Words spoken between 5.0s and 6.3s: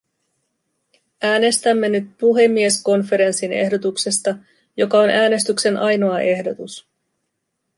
äänestyksen ainoa